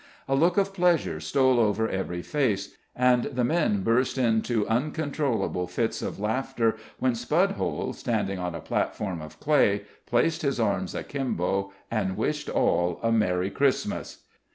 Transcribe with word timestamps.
A 0.27 0.33
look 0.33 0.57
of 0.57 0.73
pleasure 0.73 1.19
stole 1.19 1.59
over 1.59 1.87
every 1.87 2.23
face 2.23 2.75
and 2.95 3.25
the 3.25 3.43
men 3.43 3.83
burst 3.83 4.17
into 4.17 4.67
uncontrollable 4.67 5.67
fits 5.67 6.01
of 6.01 6.19
laughter 6.19 6.75
when 6.97 7.11
Spudhole, 7.13 7.93
standing 7.93 8.39
on 8.39 8.55
a 8.55 8.61
platform 8.61 9.21
of 9.21 9.39
clay, 9.39 9.83
placed 10.07 10.41
his 10.41 10.59
arms 10.59 10.95
akimbo 10.95 11.71
and 11.91 12.17
wished 12.17 12.49
all 12.49 12.99
a 13.03 13.11
merry 13.11 13.51
Christmas. 13.51 14.23